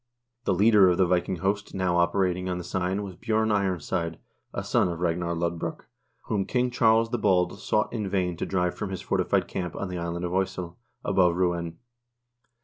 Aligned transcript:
The 0.45 0.53
leader 0.55 0.89
of 0.89 0.97
the 0.97 1.05
Viking 1.05 1.35
host 1.45 1.75
now 1.75 1.97
operating 1.99 2.49
on 2.49 2.57
the 2.57 2.63
Seine 2.63 3.01
was 3.01 3.17
Bj0rn 3.17 3.51
Ironside, 3.53 4.17
a 4.51 4.63
son 4.63 4.87
of 4.87 4.99
Ragnar 4.99 5.35
Lodbrok, 5.35 5.85
whom 6.21 6.43
King 6.43 6.71
Charles 6.71 7.11
the 7.11 7.19
Bald 7.19 7.59
sought 7.59 7.93
in 7.93 8.09
vain 8.09 8.35
to 8.37 8.45
drive 8.47 8.73
from 8.73 8.89
his 8.89 9.01
forti 9.03 9.25
fied 9.25 9.47
camp 9.47 9.75
on 9.75 9.89
the 9.89 9.99
island 9.99 10.25
of 10.25 10.31
Oissel, 10.33 10.75
above 11.05 11.35
Rouen. 11.35 11.77